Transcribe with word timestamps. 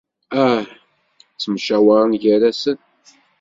Ah! 0.43 0.61
Ttttemcawaren 1.31 2.11
gar-asen. 2.23 2.79